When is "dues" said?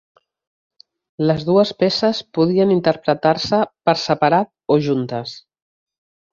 1.49-1.73